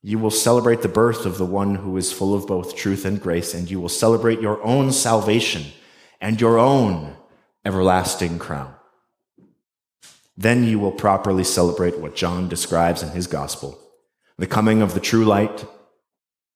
you 0.03 0.17
will 0.17 0.31
celebrate 0.31 0.81
the 0.81 0.87
birth 0.87 1.25
of 1.25 1.37
the 1.37 1.45
one 1.45 1.75
who 1.75 1.95
is 1.97 2.11
full 2.11 2.33
of 2.33 2.47
both 2.47 2.75
truth 2.75 3.05
and 3.05 3.21
grace, 3.21 3.53
and 3.53 3.69
you 3.69 3.79
will 3.79 3.89
celebrate 3.89 4.41
your 4.41 4.63
own 4.63 4.91
salvation 4.91 5.63
and 6.19 6.41
your 6.41 6.57
own 6.57 7.15
everlasting 7.63 8.39
crown. 8.39 8.73
Then 10.35 10.63
you 10.63 10.79
will 10.79 10.91
properly 10.91 11.43
celebrate 11.43 11.99
what 11.99 12.15
John 12.15 12.49
describes 12.49 13.03
in 13.03 13.09
his 13.09 13.27
gospel 13.27 13.77
the 14.37 14.47
coming 14.47 14.81
of 14.81 14.95
the 14.95 14.99
true 14.99 15.23
light 15.23 15.65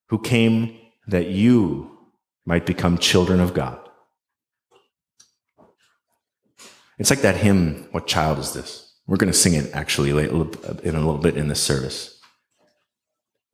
who 0.08 0.18
came 0.18 0.76
that 1.08 1.28
you 1.28 2.00
might 2.46 2.66
become 2.66 2.98
children 2.98 3.40
of 3.40 3.54
God. 3.54 3.80
It's 6.98 7.12
like 7.12 7.22
that 7.22 7.38
hymn, 7.38 7.88
What 7.92 8.08
Child 8.08 8.40
Is 8.40 8.54
This? 8.54 8.94
We're 9.06 9.18
going 9.18 9.32
to 9.32 9.38
sing 9.38 9.54
it 9.54 9.70
actually 9.74 10.10
in 10.10 10.18
a 10.18 10.22
little 10.32 11.18
bit 11.18 11.38
in 11.38 11.48
this 11.48 11.62
service. 11.62 12.15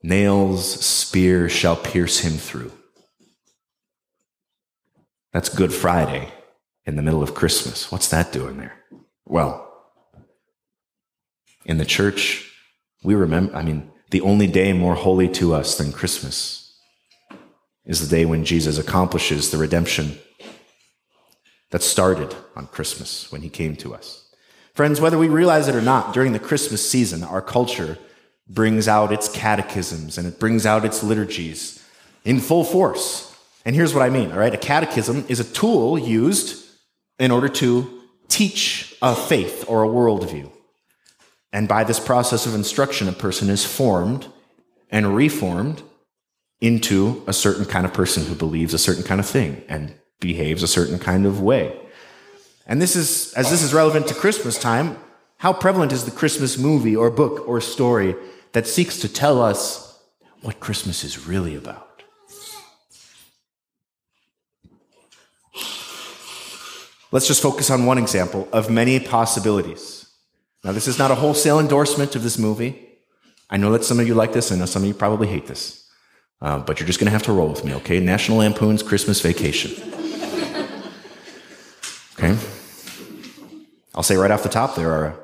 Nails, 0.03 0.83
spear 0.83 1.47
shall 1.47 1.75
pierce 1.75 2.19
him 2.19 2.33
through. 2.33 2.71
That's 5.31 5.49
Good 5.49 5.73
Friday 5.73 6.31
in 6.85 6.95
the 6.95 7.01
middle 7.01 7.23
of 7.23 7.35
Christmas. 7.35 7.91
What's 7.91 8.09
that 8.09 8.31
doing 8.31 8.57
there? 8.57 8.73
Well, 9.25 9.67
in 11.65 11.77
the 11.77 11.85
church, 11.85 12.51
we 13.03 13.15
remember, 13.15 13.55
I 13.55 13.61
mean, 13.61 13.91
the 14.09 14.21
only 14.21 14.47
day 14.47 14.73
more 14.73 14.95
holy 14.95 15.29
to 15.29 15.53
us 15.53 15.77
than 15.77 15.93
Christmas 15.93 16.77
is 17.85 18.01
the 18.01 18.15
day 18.15 18.25
when 18.25 18.43
Jesus 18.43 18.77
accomplishes 18.77 19.51
the 19.51 19.57
redemption 19.57 20.17
that 21.69 21.81
started 21.81 22.35
on 22.55 22.67
Christmas 22.67 23.31
when 23.31 23.41
he 23.41 23.49
came 23.49 23.75
to 23.77 23.93
us. 23.93 24.29
Friends, 24.73 24.99
whether 24.99 25.17
we 25.17 25.29
realize 25.29 25.67
it 25.67 25.75
or 25.75 25.81
not, 25.81 26.13
during 26.13 26.33
the 26.33 26.39
Christmas 26.39 26.87
season, 26.87 27.23
our 27.23 27.41
culture 27.41 27.97
brings 28.53 28.87
out 28.87 29.13
its 29.13 29.29
catechisms 29.29 30.17
and 30.17 30.27
it 30.27 30.39
brings 30.39 30.65
out 30.65 30.85
its 30.85 31.03
liturgies 31.03 31.83
in 32.25 32.39
full 32.39 32.63
force. 32.63 33.35
And 33.65 33.75
here's 33.75 33.93
what 33.93 34.03
I 34.03 34.09
mean, 34.09 34.31
all 34.31 34.39
right? 34.39 34.53
A 34.53 34.57
catechism 34.57 35.25
is 35.29 35.39
a 35.39 35.43
tool 35.43 35.97
used 35.97 36.65
in 37.19 37.31
order 37.31 37.47
to 37.49 38.01
teach 38.27 38.95
a 39.01 39.15
faith 39.15 39.65
or 39.67 39.83
a 39.83 39.87
worldview. 39.87 40.51
And 41.53 41.67
by 41.67 41.83
this 41.83 41.99
process 41.99 42.45
of 42.45 42.55
instruction, 42.55 43.07
a 43.07 43.13
person 43.13 43.49
is 43.49 43.65
formed 43.65 44.27
and 44.89 45.15
reformed 45.15 45.83
into 46.59 47.23
a 47.27 47.33
certain 47.33 47.65
kind 47.65 47.85
of 47.85 47.93
person 47.93 48.25
who 48.25 48.35
believes 48.35 48.73
a 48.73 48.79
certain 48.79 49.03
kind 49.03 49.19
of 49.19 49.25
thing 49.25 49.63
and 49.67 49.93
behaves 50.19 50.63
a 50.63 50.67
certain 50.67 50.99
kind 50.99 51.25
of 51.25 51.41
way. 51.41 51.77
And 52.67 52.81
this 52.81 52.95
is, 52.95 53.33
as 53.33 53.49
this 53.49 53.63
is 53.63 53.73
relevant 53.73 54.07
to 54.07 54.13
Christmas 54.13 54.57
time, 54.57 54.97
how 55.37 55.51
prevalent 55.51 55.91
is 55.91 56.05
the 56.05 56.11
Christmas 56.11 56.57
movie 56.57 56.95
or 56.95 57.09
book 57.09 57.47
or 57.47 57.59
story 57.59 58.15
that 58.53 58.67
seeks 58.67 58.99
to 58.99 59.07
tell 59.11 59.41
us 59.41 59.99
what 60.41 60.59
Christmas 60.59 61.03
is 61.03 61.27
really 61.27 61.55
about? 61.55 61.87
Let's 67.11 67.27
just 67.27 67.41
focus 67.41 67.69
on 67.69 67.85
one 67.85 67.97
example 67.97 68.47
of 68.53 68.69
many 68.69 68.99
possibilities. 68.99 70.09
Now, 70.63 70.71
this 70.71 70.87
is 70.87 70.97
not 70.97 71.11
a 71.11 71.15
wholesale 71.15 71.59
endorsement 71.59 72.15
of 72.15 72.23
this 72.23 72.37
movie. 72.37 72.87
I 73.49 73.57
know 73.57 73.71
that 73.73 73.83
some 73.83 73.99
of 73.99 74.07
you 74.07 74.13
like 74.13 74.31
this. 74.31 74.51
I 74.51 74.55
know 74.55 74.65
some 74.65 74.83
of 74.83 74.87
you 74.87 74.93
probably 74.93 75.27
hate 75.27 75.45
this. 75.45 75.89
Uh, 76.41 76.59
but 76.59 76.79
you're 76.79 76.87
just 76.87 76.99
going 76.99 77.05
to 77.07 77.11
have 77.11 77.23
to 77.23 77.33
roll 77.33 77.49
with 77.49 77.65
me, 77.65 77.73
okay? 77.75 77.99
National 77.99 78.37
Lampoon's 78.37 78.81
Christmas 78.81 79.21
Vacation. 79.21 79.71
Okay? 82.19 82.37
I'll 83.95 84.03
say 84.03 84.15
right 84.15 84.29
off 84.29 84.43
the 84.43 84.49
top, 84.49 84.75
there 84.75 84.91
are 84.91 85.20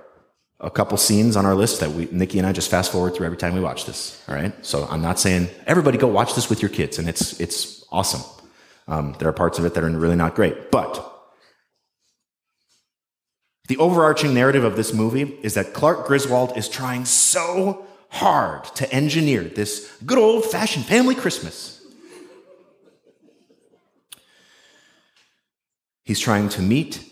a 0.60 0.72
couple 0.72 0.98
scenes 0.98 1.36
on 1.36 1.46
our 1.46 1.54
list 1.54 1.80
that 1.82 1.92
we, 1.92 2.08
Nikki 2.12 2.40
and 2.40 2.48
I 2.48 2.52
just 2.52 2.72
fast 2.72 2.92
forward 2.92 3.16
through 3.16 3.28
every 3.28 3.38
time 3.38 3.54
we 3.54 3.62
watch 3.62 3.86
this. 3.86 4.24
All 4.28 4.36
right? 4.36 4.54
So 4.66 4.88
I'm 4.90 5.02
not 5.02 5.20
saying 5.20 5.50
everybody 5.68 5.98
go 5.98 6.08
watch 6.08 6.34
this 6.34 6.50
with 6.50 6.62
your 6.62 6.70
kids, 6.70 6.98
and 6.98 7.08
it's, 7.08 7.40
it's 7.40 7.86
awesome. 7.92 8.22
Um, 8.88 9.16
there 9.20 9.28
are 9.28 9.34
parts 9.34 9.60
of 9.60 9.66
it 9.66 9.74
that 9.76 9.84
are 9.84 9.90
really 9.90 10.16
not 10.16 10.34
great. 10.34 10.72
But 10.72 11.04
the 13.68 13.78
overarching 13.78 14.34
narrative 14.34 14.64
of 14.64 14.76
this 14.76 14.94
movie 14.94 15.38
is 15.44 15.54
that 15.56 15.74
Clark 15.74 16.08
Griswold 16.08 16.58
is 16.58 16.70
trying 16.70 17.06
so 17.06 17.86
hard 18.10 18.64
to 18.76 18.92
engineer 18.92 19.44
this 19.44 19.94
good 20.06 20.18
old 20.18 20.46
fashioned 20.46 20.86
family 20.86 21.14
Christmas. 21.14 21.82
He's 26.04 26.20
trying 26.20 26.48
to 26.50 26.62
meet 26.62 27.04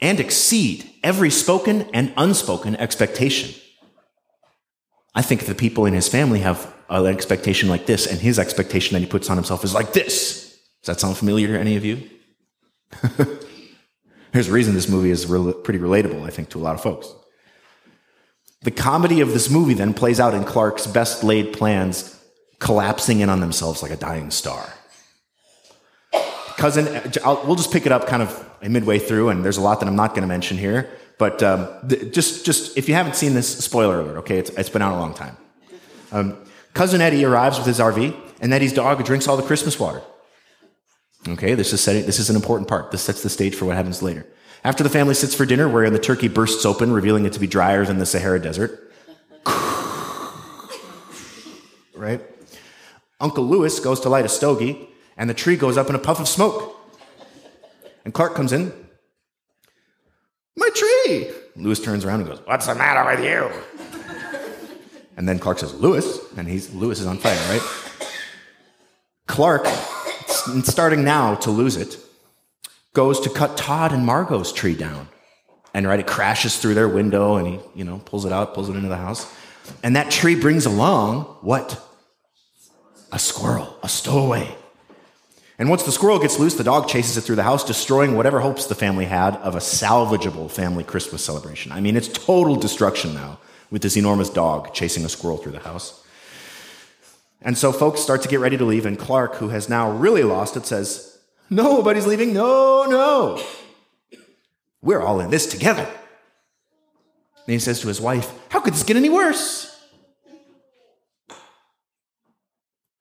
and 0.00 0.20
exceed 0.20 0.90
every 1.02 1.30
spoken 1.30 1.82
and 1.92 2.12
unspoken 2.16 2.76
expectation. 2.76 3.54
I 5.14 5.22
think 5.22 5.46
the 5.46 5.54
people 5.54 5.86
in 5.86 5.94
his 5.94 6.08
family 6.08 6.40
have 6.40 6.72
an 6.88 7.06
expectation 7.06 7.68
like 7.68 7.86
this, 7.86 8.06
and 8.06 8.20
his 8.20 8.38
expectation 8.38 8.94
that 8.94 9.00
he 9.00 9.06
puts 9.06 9.30
on 9.30 9.36
himself 9.36 9.64
is 9.64 9.74
like 9.74 9.92
this. 9.92 10.58
Does 10.82 10.94
that 10.94 11.00
sound 11.00 11.16
familiar 11.16 11.48
to 11.48 11.58
any 11.58 11.76
of 11.76 11.84
you? 11.84 12.08
There's 14.32 14.48
a 14.48 14.52
reason 14.52 14.74
this 14.74 14.88
movie 14.88 15.10
is 15.10 15.26
re- 15.26 15.54
pretty 15.64 15.80
relatable, 15.80 16.22
I 16.22 16.30
think, 16.30 16.50
to 16.50 16.58
a 16.58 16.60
lot 16.60 16.74
of 16.74 16.82
folks. 16.82 17.12
The 18.62 18.70
comedy 18.70 19.20
of 19.20 19.32
this 19.32 19.48
movie 19.48 19.74
then 19.74 19.94
plays 19.94 20.20
out 20.20 20.34
in 20.34 20.44
Clark's 20.44 20.86
best 20.86 21.24
laid 21.24 21.52
plans 21.52 22.12
collapsing 22.58 23.20
in 23.20 23.28
on 23.28 23.40
themselves 23.40 23.82
like 23.82 23.92
a 23.92 23.96
dying 23.96 24.30
star. 24.30 24.72
Cousin, 26.56 27.12
I'll, 27.24 27.42
we'll 27.46 27.56
just 27.56 27.72
pick 27.72 27.86
it 27.86 27.92
up 27.92 28.06
kind 28.06 28.22
of 28.22 28.50
midway 28.62 28.98
through, 28.98 29.28
and 29.28 29.44
there's 29.44 29.58
a 29.58 29.60
lot 29.60 29.80
that 29.80 29.86
I'm 29.88 29.96
not 29.96 30.10
going 30.10 30.22
to 30.22 30.28
mention 30.28 30.56
here. 30.56 30.90
But 31.18 31.42
um, 31.42 31.68
just, 32.10 32.44
just 32.44 32.76
if 32.76 32.88
you 32.88 32.94
haven't 32.94 33.16
seen 33.16 33.34
this, 33.34 33.64
spoiler 33.64 34.00
alert. 34.00 34.18
Okay, 34.18 34.38
it's, 34.38 34.50
it's 34.50 34.68
been 34.68 34.82
out 34.82 34.92
a 34.92 34.98
long 34.98 35.14
time. 35.14 35.36
Um, 36.12 36.36
Cousin 36.74 37.00
Eddie 37.00 37.24
arrives 37.24 37.58
with 37.58 37.66
his 37.66 37.78
RV, 37.78 38.14
and 38.40 38.52
Eddie's 38.52 38.72
dog 38.72 39.02
drinks 39.04 39.28
all 39.28 39.36
the 39.36 39.42
Christmas 39.42 39.80
water. 39.80 40.02
Okay, 41.28 41.54
this 41.54 41.72
is 41.72 41.80
setting, 41.80 42.06
this 42.06 42.18
is 42.18 42.30
an 42.30 42.36
important 42.36 42.68
part. 42.68 42.90
This 42.90 43.02
sets 43.02 43.22
the 43.22 43.30
stage 43.30 43.54
for 43.54 43.64
what 43.64 43.76
happens 43.76 44.02
later. 44.02 44.26
After 44.62 44.82
the 44.82 44.90
family 44.90 45.14
sits 45.14 45.34
for 45.34 45.46
dinner, 45.46 45.68
wherein 45.68 45.92
the 45.92 45.98
turkey 45.98 46.28
bursts 46.28 46.64
open, 46.64 46.92
revealing 46.92 47.24
it 47.24 47.32
to 47.32 47.40
be 47.40 47.46
drier 47.46 47.84
than 47.84 47.98
the 47.98 48.06
Sahara 48.06 48.40
Desert. 48.40 48.92
right? 51.94 52.20
Uncle 53.20 53.44
Lewis 53.44 53.80
goes 53.80 54.00
to 54.00 54.08
light 54.08 54.24
a 54.24 54.28
stogie, 54.28 54.88
and 55.16 55.28
the 55.30 55.34
tree 55.34 55.56
goes 55.56 55.76
up 55.76 55.88
in 55.88 55.94
a 55.94 55.98
puff 55.98 56.20
of 56.20 56.28
smoke. 56.28 56.76
And 58.04 58.14
Clark 58.14 58.34
comes 58.34 58.52
in. 58.52 58.72
My 60.56 60.70
tree! 60.74 61.30
Lewis 61.56 61.80
turns 61.80 62.04
around 62.04 62.20
and 62.20 62.28
goes, 62.28 62.40
What's 62.44 62.66
the 62.66 62.74
matter 62.74 63.04
with 63.10 63.24
you? 63.24 63.50
And 65.16 65.26
then 65.28 65.38
Clark 65.38 65.58
says, 65.58 65.74
Lewis, 65.74 66.18
and 66.36 66.46
he's 66.46 66.72
Lewis 66.74 67.00
is 67.00 67.06
on 67.06 67.16
fire, 67.18 67.38
right? 67.48 67.62
Clark 69.26 69.66
starting 70.62 71.04
now 71.04 71.34
to 71.36 71.50
lose 71.50 71.76
it, 71.76 71.98
goes 72.92 73.20
to 73.20 73.30
cut 73.30 73.56
Todd 73.56 73.92
and 73.92 74.04
Margot's 74.04 74.52
tree 74.52 74.74
down. 74.74 75.08
And 75.74 75.86
right, 75.86 76.00
it 76.00 76.06
crashes 76.06 76.58
through 76.58 76.74
their 76.74 76.88
window 76.88 77.36
and 77.36 77.46
he, 77.46 77.60
you 77.74 77.84
know, 77.84 77.98
pulls 78.04 78.24
it 78.24 78.32
out, 78.32 78.54
pulls 78.54 78.68
it 78.68 78.76
into 78.76 78.88
the 78.88 78.96
house. 78.96 79.30
And 79.82 79.96
that 79.96 80.10
tree 80.10 80.34
brings 80.34 80.64
along 80.64 81.24
what? 81.40 81.82
A 83.12 83.18
squirrel, 83.18 83.76
a 83.82 83.88
stowaway. 83.88 84.54
And 85.58 85.70
once 85.70 85.84
the 85.84 85.92
squirrel 85.92 86.18
gets 86.18 86.38
loose, 86.38 86.54
the 86.54 86.64
dog 86.64 86.86
chases 86.86 87.16
it 87.16 87.22
through 87.22 87.36
the 87.36 87.42
house, 87.42 87.64
destroying 87.64 88.14
whatever 88.14 88.40
hopes 88.40 88.66
the 88.66 88.74
family 88.74 89.06
had 89.06 89.36
of 89.36 89.54
a 89.54 89.58
salvageable 89.58 90.50
family 90.50 90.84
Christmas 90.84 91.24
celebration. 91.24 91.72
I 91.72 91.80
mean, 91.80 91.96
it's 91.96 92.08
total 92.08 92.56
destruction 92.56 93.14
now 93.14 93.38
with 93.70 93.82
this 93.82 93.96
enormous 93.96 94.28
dog 94.28 94.74
chasing 94.74 95.04
a 95.04 95.08
squirrel 95.08 95.38
through 95.38 95.52
the 95.52 95.60
house. 95.60 96.04
And 97.40 97.56
so 97.56 97.72
folks 97.72 98.00
start 98.00 98.22
to 98.22 98.28
get 98.28 98.40
ready 98.40 98.58
to 98.58 98.64
leave, 98.64 98.86
and 98.86 98.98
Clark, 98.98 99.36
who 99.36 99.48
has 99.48 99.68
now 99.68 99.90
really 99.90 100.22
lost 100.22 100.56
it, 100.56 100.66
says, 100.66 101.18
Nobody's 101.48 102.06
leaving. 102.06 102.34
No, 102.34 102.84
no. 102.84 103.42
We're 104.82 105.00
all 105.00 105.20
in 105.20 105.30
this 105.30 105.46
together. 105.46 105.84
And 105.84 107.52
he 107.52 107.58
says 107.60 107.80
to 107.80 107.88
his 107.88 108.00
wife, 108.00 108.32
How 108.50 108.60
could 108.60 108.74
this 108.74 108.82
get 108.82 108.96
any 108.96 109.08
worse? 109.08 109.72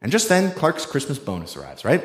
And 0.02 0.12
just 0.12 0.30
then, 0.30 0.52
Clark's 0.52 0.86
Christmas 0.86 1.18
bonus 1.18 1.58
arrives, 1.58 1.84
right? 1.84 2.04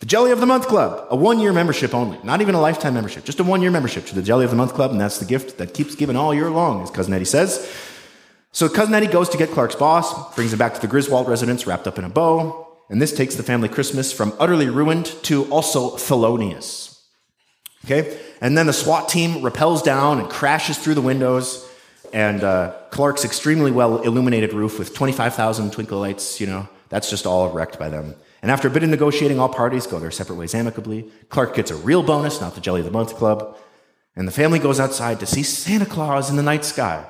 The 0.00 0.06
Jelly 0.06 0.30
of 0.30 0.40
the 0.40 0.46
Month 0.46 0.66
Club, 0.66 1.06
a 1.10 1.16
one 1.16 1.40
year 1.40 1.52
membership 1.52 1.94
only, 1.94 2.18
not 2.24 2.40
even 2.40 2.54
a 2.54 2.60
lifetime 2.60 2.94
membership, 2.94 3.22
just 3.24 3.38
a 3.38 3.44
one 3.44 3.60
year 3.60 3.70
membership 3.70 4.06
to 4.06 4.14
the 4.14 4.22
Jelly 4.22 4.46
of 4.46 4.50
the 4.50 4.56
Month 4.56 4.72
Club, 4.72 4.92
and 4.92 5.00
that's 5.00 5.18
the 5.18 5.26
gift 5.26 5.58
that 5.58 5.74
keeps 5.74 5.94
giving 5.94 6.16
all 6.16 6.32
year 6.32 6.48
long, 6.50 6.82
as 6.82 6.90
Cousin 6.90 7.12
Eddie 7.12 7.26
says. 7.26 7.70
So 8.50 8.66
Cousin 8.70 8.94
Eddie 8.94 9.08
goes 9.08 9.28
to 9.28 9.36
get 9.36 9.50
Clark's 9.50 9.74
boss, 9.76 10.34
brings 10.34 10.54
him 10.54 10.58
back 10.58 10.72
to 10.74 10.80
the 10.80 10.86
Griswold 10.86 11.28
residence 11.28 11.66
wrapped 11.66 11.86
up 11.86 11.98
in 11.98 12.04
a 12.04 12.08
bow, 12.08 12.66
and 12.88 13.00
this 13.00 13.14
takes 13.14 13.34
the 13.34 13.42
family 13.42 13.68
Christmas 13.68 14.10
from 14.10 14.32
utterly 14.40 14.70
ruined 14.70 15.04
to 15.24 15.44
also 15.50 15.98
felonious. 15.98 17.06
Okay? 17.84 18.18
And 18.40 18.56
then 18.56 18.66
the 18.66 18.72
SWAT 18.72 19.06
team 19.10 19.42
repels 19.42 19.82
down 19.82 20.18
and 20.18 20.30
crashes 20.30 20.78
through 20.78 20.94
the 20.94 21.02
windows, 21.02 21.68
and 22.10 22.42
uh, 22.42 22.74
Clark's 22.90 23.26
extremely 23.26 23.70
well 23.70 23.98
illuminated 23.98 24.54
roof 24.54 24.78
with 24.78 24.94
25,000 24.94 25.72
twinkle 25.72 26.00
lights, 26.00 26.40
you 26.40 26.46
know, 26.46 26.66
that's 26.88 27.10
just 27.10 27.26
all 27.26 27.50
wrecked 27.52 27.78
by 27.78 27.90
them. 27.90 28.14
And 28.42 28.50
after 28.50 28.68
a 28.68 28.70
bit 28.70 28.82
of 28.82 28.88
negotiating, 28.88 29.38
all 29.38 29.48
parties 29.48 29.86
go 29.86 29.98
their 29.98 30.10
separate 30.10 30.36
ways 30.36 30.54
amicably. 30.54 31.10
Clark 31.28 31.54
gets 31.54 31.70
a 31.70 31.76
real 31.76 32.02
bonus, 32.02 32.40
not 32.40 32.54
the 32.54 32.60
Jelly 32.60 32.80
of 32.80 32.86
the 32.86 32.92
Month 32.92 33.14
Club, 33.16 33.56
and 34.16 34.26
the 34.26 34.32
family 34.32 34.58
goes 34.58 34.80
outside 34.80 35.20
to 35.20 35.26
see 35.26 35.42
Santa 35.42 35.86
Claus 35.86 36.30
in 36.30 36.36
the 36.36 36.42
night 36.42 36.64
sky 36.64 37.06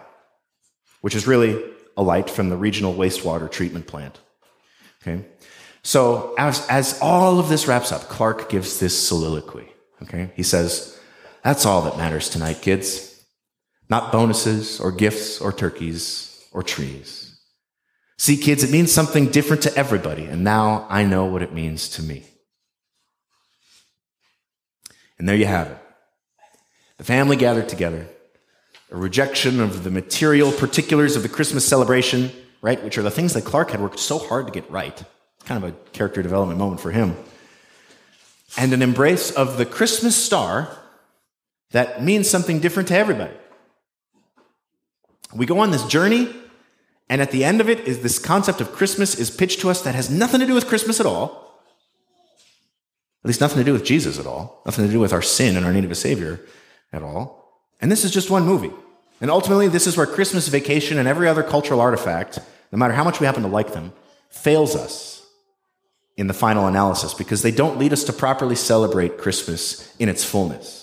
which 1.01 1.15
is 1.15 1.27
really 1.27 1.63
a 1.97 2.03
light 2.03 2.31
from 2.31 2.49
the 2.49 2.57
regional 2.57 2.95
wastewater 2.95 3.51
treatment 3.51 3.87
plant. 3.87 4.21
Okay? 5.03 5.25
So 5.83 6.35
as, 6.39 6.67
as 6.69 6.99
all 7.01 7.39
of 7.39 7.49
this 7.49 7.67
wraps 7.67 7.93
up, 7.93 8.03
Clark 8.03 8.51
gives 8.51 8.79
this 8.79 9.09
soliloquy. 9.09 9.69
Okay? 10.03 10.31
He 10.37 10.43
says, 10.43 10.99
That's 11.43 11.65
all 11.65 11.83
that 11.83 11.97
matters 11.97 12.29
tonight, 12.29 12.63
kids. 12.63 13.07
Not 13.89 14.13
bonuses 14.13 14.79
or 14.79 14.93
gifts 14.93 15.41
or 15.41 15.53
turkeys 15.53 16.45
or 16.53 16.63
trees. 16.63 17.30
See, 18.21 18.37
kids, 18.37 18.63
it 18.63 18.71
means 18.71 18.93
something 18.93 19.31
different 19.31 19.63
to 19.63 19.75
everybody, 19.75 20.27
and 20.27 20.45
now 20.45 20.87
I 20.91 21.07
know 21.07 21.25
what 21.25 21.41
it 21.41 21.55
means 21.55 21.89
to 21.89 22.03
me. 22.03 22.25
And 25.19 25.27
there 25.27 25.35
you 25.35 25.47
have 25.47 25.69
it. 25.69 25.79
the 26.99 27.05
family 27.05 27.37
gathered 27.37 27.71
together, 27.71 28.07
a 28.91 28.97
rejection 28.99 29.59
of 29.59 29.85
the 29.85 29.91
material 29.91 30.53
particulars 30.53 31.17
of 31.17 31.23
the 31.23 31.31
Christmas 31.31 31.67
celebration, 31.67 32.31
right, 32.61 32.85
which 32.85 32.99
are 32.99 33.03
the 33.03 33.11
things 33.11 33.33
that 33.33 33.47
Clark 33.47 33.71
had 33.71 33.81
worked 33.81 33.99
so 33.99 34.19
hard 34.19 34.47
to 34.49 34.53
get 34.53 34.71
right. 34.71 35.03
Kind 35.47 35.65
of 35.65 35.71
a 35.71 35.77
character 35.93 36.23
development 36.23 36.59
moment 36.59 36.83
for 36.83 36.91
him. 36.91 37.17
And 38.59 38.75
an 38.75 38.83
embrace 38.83 39.31
of 39.31 39.57
the 39.57 39.65
Christmas 39.65 40.15
star 40.15 40.69
that 41.71 42.05
means 42.05 42.29
something 42.29 42.61
different 42.61 42.89
to 42.91 42.99
everybody. 42.99 43.33
We 45.35 45.47
go 45.47 45.61
on 45.61 45.71
this 45.71 45.87
journey, 45.87 46.37
and 47.11 47.21
at 47.21 47.33
the 47.33 47.45
end 47.45 47.61
of 47.61 47.69
it 47.69 47.81
is 47.81 48.01
this 48.01 48.21
concept 48.21 48.61
of 48.61 48.71
Christmas 48.73 49.17
is 49.17 49.33
pitched 49.33 49.61
to 49.61 49.69
us 49.69 49.83
that 49.83 49.97
has 49.97 50.09
nothing 50.09 50.39
to 50.39 50.47
do 50.47 50.55
with 50.55 50.69
Christmas 50.69 51.01
at 51.01 51.07
all. 51.07 51.61
At 53.25 53.29
least 53.29 53.41
nothing 53.41 53.59
to 53.59 53.65
do 53.65 53.73
with 53.73 53.85
Jesus 53.85 54.21
at 54.21 54.27
all. 54.27 54.63
Nothing 54.65 54.87
to 54.87 54.93
do 54.93 55.01
with 55.01 55.13
our 55.13 55.21
sin 55.21 55.57
and 55.57 55.67
our 55.67 55.73
need 55.73 55.85
of 55.85 55.91
a 55.91 55.97
Savior 55.97 56.41
at 56.93 57.03
all. 57.03 57.65
And 57.81 57.91
this 57.91 58.05
is 58.05 58.13
just 58.13 58.31
one 58.31 58.47
movie. 58.47 58.71
And 59.21 59.29
ultimately, 59.29 59.67
this 59.67 59.89
is 59.89 59.97
where 59.97 60.07
Christmas 60.07 60.47
vacation 60.47 60.99
and 60.99 61.09
every 61.09 61.29
other 61.29 61.43
cultural 61.43 61.81
artifact, 61.81 62.39
no 62.71 62.79
matter 62.79 62.95
how 62.95 63.05
much 63.05 63.19
we 63.19 63.27
happen 63.27 63.43
to 63.43 63.49
like 63.49 63.73
them, 63.73 63.93
fails 64.31 64.77
us 64.77 65.27
in 66.17 66.29
the 66.29 66.33
final 66.33 66.69
analysis 66.69 67.13
because 67.13 67.43
they 67.43 67.51
don't 67.51 67.77
lead 67.77 67.93
us 67.93 68.05
to 68.05 68.13
properly 68.13 68.55
celebrate 68.55 69.19
Christmas 69.19 69.95
in 69.97 70.09
its 70.09 70.25
fullness. 70.25 70.80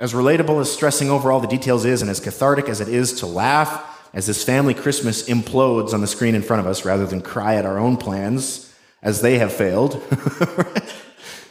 As 0.00 0.14
relatable 0.14 0.58
as 0.62 0.72
stressing 0.72 1.10
over 1.10 1.30
all 1.30 1.40
the 1.40 1.46
details 1.46 1.84
is, 1.84 2.00
and 2.00 2.10
as 2.10 2.20
cathartic 2.20 2.70
as 2.70 2.80
it 2.80 2.88
is 2.88 3.12
to 3.20 3.26
laugh 3.26 3.86
as 4.14 4.26
this 4.26 4.42
family 4.42 4.72
Christmas 4.72 5.28
implodes 5.28 5.92
on 5.92 6.00
the 6.00 6.06
screen 6.06 6.34
in 6.34 6.40
front 6.42 6.60
of 6.60 6.66
us 6.66 6.86
rather 6.86 7.06
than 7.06 7.20
cry 7.20 7.56
at 7.56 7.66
our 7.66 7.78
own 7.78 7.98
plans 7.98 8.74
as 9.02 9.20
they 9.20 9.38
have 9.38 9.52
failed, 9.52 10.02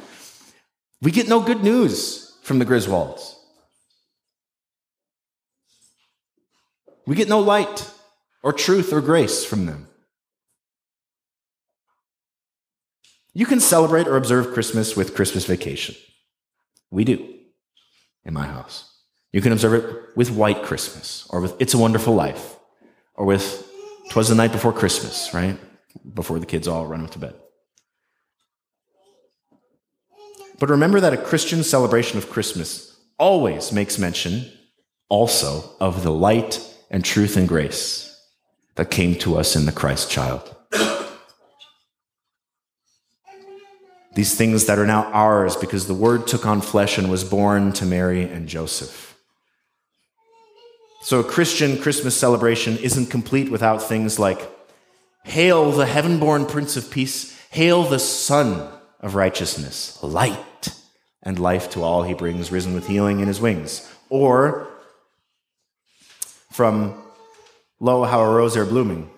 we 1.01 1.11
get 1.11 1.29
no 1.29 1.41
good 1.41 1.63
news 1.63 2.35
from 2.41 2.57
the 2.57 2.65
Griswolds. 2.65 3.35
We 7.05 7.15
get 7.15 7.29
no 7.29 7.39
light 7.39 7.89
or 8.41 8.51
truth 8.51 8.91
or 8.91 9.01
grace 9.01 9.45
from 9.45 9.67
them. 9.67 9.87
You 13.33 13.45
can 13.45 13.59
celebrate 13.59 14.07
or 14.07 14.17
observe 14.17 14.53
Christmas 14.53 14.95
with 14.95 15.15
Christmas 15.15 15.45
vacation. 15.45 15.95
We 16.91 17.03
do 17.03 17.38
in 18.29 18.33
my 18.33 18.45
house. 18.45 18.89
You 19.33 19.41
can 19.41 19.51
observe 19.51 19.73
it 19.73 20.15
with 20.15 20.31
White 20.31 20.63
Christmas 20.63 21.27
or 21.29 21.41
with 21.41 21.59
It's 21.59 21.73
a 21.73 21.77
Wonderful 21.77 22.13
Life 22.13 22.57
or 23.15 23.25
with 23.25 23.67
Twas 24.09 24.29
the 24.29 24.35
Night 24.35 24.51
Before 24.51 24.71
Christmas, 24.71 25.33
right? 25.33 25.57
Before 26.13 26.39
the 26.39 26.45
kids 26.45 26.67
all 26.67 26.87
run 26.87 27.03
off 27.03 27.11
to 27.11 27.19
bed. 27.19 27.35
But 30.59 30.69
remember 30.69 30.99
that 30.99 31.13
a 31.13 31.17
Christian 31.17 31.63
celebration 31.63 32.17
of 32.17 32.29
Christmas 32.29 32.99
always 33.17 33.71
makes 33.71 33.97
mention 33.97 34.51
also 35.09 35.71
of 35.79 36.03
the 36.03 36.11
light 36.11 36.61
and 36.91 37.03
truth 37.03 37.35
and 37.35 37.47
grace 37.47 38.15
that 38.75 38.91
came 38.91 39.15
to 39.15 39.37
us 39.37 39.55
in 39.55 39.65
the 39.65 39.71
Christ 39.71 40.11
child. 40.11 40.55
These 44.15 44.35
things 44.35 44.65
that 44.65 44.79
are 44.79 44.87
now 44.87 45.03
ours 45.11 45.55
because 45.55 45.87
the 45.87 45.93
Word 45.93 46.27
took 46.27 46.45
on 46.45 46.61
flesh 46.61 46.97
and 46.97 47.09
was 47.09 47.23
born 47.23 47.73
to 47.73 47.85
Mary 47.85 48.23
and 48.23 48.47
Joseph. 48.47 49.17
So 51.01 51.19
a 51.19 51.23
Christian 51.23 51.77
Christmas 51.77 52.17
celebration 52.17 52.77
isn't 52.77 53.07
complete 53.07 53.49
without 53.49 53.81
things 53.81 54.19
like 54.19 54.49
Hail 55.23 55.71
the 55.71 55.85
heaven 55.85 56.19
born 56.19 56.45
Prince 56.45 56.75
of 56.77 56.89
Peace, 56.89 57.39
hail 57.51 57.83
the 57.83 57.99
Sun 57.99 58.67
of 58.99 59.15
Righteousness, 59.15 60.01
light 60.01 60.73
and 61.21 61.37
life 61.37 61.69
to 61.71 61.83
all 61.83 62.03
he 62.03 62.13
brings, 62.13 62.51
risen 62.51 62.73
with 62.73 62.87
healing 62.87 63.19
in 63.19 63.27
his 63.27 63.39
wings. 63.39 63.87
Or 64.09 64.67
from 66.51 67.01
Lo, 67.79 68.03
how 68.03 68.21
a 68.21 68.33
rose 68.33 68.57
are 68.57 68.65
blooming. 68.65 69.09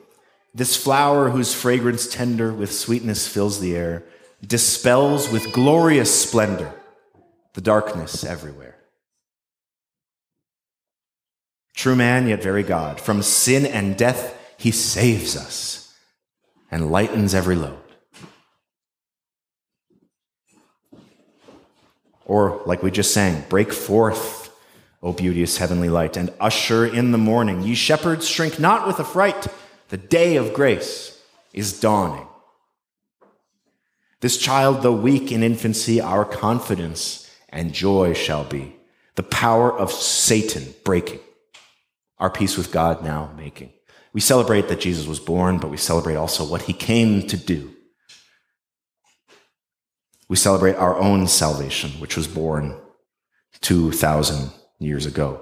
This 0.53 0.75
flower 0.75 1.29
whose 1.29 1.53
fragrance 1.53 2.07
tender 2.07 2.51
with 2.51 2.73
sweetness 2.73 3.27
fills 3.27 3.59
the 3.59 3.75
air, 3.75 4.03
dispels 4.45 5.31
with 5.31 5.53
glorious 5.53 6.23
splendor 6.23 6.73
the 7.53 7.61
darkness 7.61 8.23
everywhere. 8.23 8.77
True 11.75 11.95
man, 11.95 12.27
yet 12.27 12.43
very 12.43 12.63
God. 12.63 12.99
From 12.99 13.21
sin 13.21 13.65
and 13.65 13.97
death, 13.97 14.37
he 14.57 14.71
saves 14.71 15.35
us 15.35 15.95
and 16.69 16.91
lightens 16.91 17.33
every 17.33 17.55
load. 17.55 17.77
Or, 22.25 22.61
like 22.65 22.81
we 22.83 22.91
just 22.91 23.13
sang, 23.13 23.43
break 23.49 23.73
forth, 23.73 24.55
O 25.03 25.11
beauteous 25.11 25.57
heavenly 25.57 25.89
light, 25.89 26.15
and 26.15 26.31
usher 26.39 26.85
in 26.85 27.11
the 27.11 27.17
morning. 27.17 27.63
Ye 27.63 27.73
shepherds, 27.73 28.27
shrink 28.27 28.59
not 28.59 28.87
with 28.87 28.99
affright. 28.99 29.47
The 29.89 29.97
day 29.97 30.37
of 30.37 30.53
grace 30.53 31.19
is 31.51 31.77
dawning. 31.79 32.27
This 34.21 34.37
child, 34.37 34.83
though 34.83 34.93
weak 34.93 35.31
in 35.31 35.41
infancy, 35.43 35.99
our 35.99 36.23
confidence 36.23 37.29
and 37.49 37.73
joy 37.73 38.13
shall 38.13 38.43
be. 38.43 38.75
The 39.15 39.23
power 39.23 39.75
of 39.75 39.91
Satan 39.91 40.73
breaking, 40.85 41.19
our 42.19 42.29
peace 42.29 42.55
with 42.55 42.71
God 42.71 43.03
now 43.03 43.33
making. 43.35 43.73
We 44.13 44.21
celebrate 44.21 44.67
that 44.67 44.79
Jesus 44.79 45.07
was 45.07 45.19
born, 45.19 45.57
but 45.57 45.71
we 45.71 45.77
celebrate 45.77 46.15
also 46.15 46.45
what 46.45 46.63
he 46.63 46.73
came 46.73 47.27
to 47.27 47.37
do. 47.37 47.73
We 50.29 50.35
celebrate 50.35 50.75
our 50.75 50.97
own 50.97 51.27
salvation, 51.27 51.91
which 51.99 52.15
was 52.15 52.27
born 52.27 52.79
2,000 53.61 54.51
years 54.79 55.05
ago. 55.05 55.41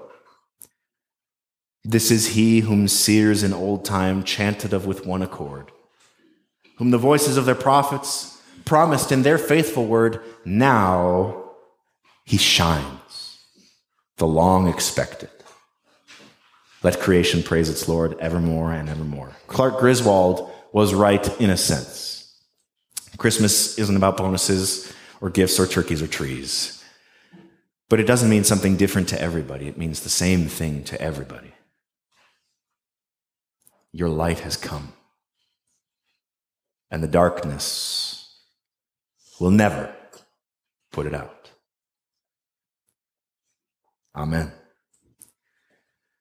This 1.84 2.12
is 2.12 2.30
he 2.30 2.62
whom 2.62 2.88
seers 2.88 3.44
in 3.44 3.54
old 3.54 3.86
time 3.86 4.24
chanted 4.24 4.74
of 4.74 4.86
with 4.86 5.06
one 5.06 5.22
accord, 5.22 5.72
whom 6.78 6.92
the 6.92 6.98
voices 6.98 7.38
of 7.38 7.46
their 7.46 7.56
prophets 7.56 8.39
promised 8.70 9.12
in 9.12 9.24
their 9.24 9.40
faithful 9.40 9.88
word, 9.88 10.22
now 10.46 11.54
he 12.24 12.38
shines, 12.38 13.40
the 14.18 14.28
long 14.28 14.68
expected. 14.68 15.32
Let 16.84 17.00
creation 17.00 17.42
praise 17.42 17.68
its 17.68 17.88
Lord 17.88 18.16
evermore 18.20 18.72
and 18.72 18.88
evermore. 18.88 19.36
Clark 19.48 19.80
Griswold 19.80 20.52
was 20.72 20.94
right 20.94 21.42
in 21.42 21.50
a 21.50 21.58
sense. 21.58 22.32
Christmas 23.18 23.80
isn't 23.80 23.98
about 23.98 24.18
bonuses 24.18 24.94
or 25.20 25.32
gifts 25.32 25.60
or 25.60 25.66
turkeys 25.66 26.04
or 26.04 26.08
trees. 26.08 26.84
But 27.90 28.00
it 28.00 28.06
doesn't 28.06 28.30
mean 28.30 28.44
something 28.44 28.78
different 28.78 29.10
to 29.10 29.20
everybody. 29.20 29.68
It 29.68 29.80
means 29.80 30.02
the 30.02 30.10
same 30.10 30.48
thing 30.48 30.84
to 30.84 31.02
everybody. 31.02 31.54
Your 33.92 34.10
light 34.10 34.42
has 34.42 34.58
come. 34.58 34.94
And 36.92 37.02
the 37.02 37.08
darkness 37.08 38.19
will 39.40 39.52
never 39.52 39.94
put 40.92 41.06
it 41.08 41.14
out. 41.16 41.52
Amen. 44.16 44.52